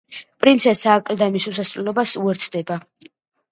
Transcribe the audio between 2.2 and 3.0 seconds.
უერთდება.